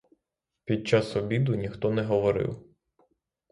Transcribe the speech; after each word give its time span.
Під 0.65 0.87
час 0.87 1.15
обіду 1.15 1.55
ніхто 1.55 1.91
не 1.91 2.01
говорив. 2.03 2.75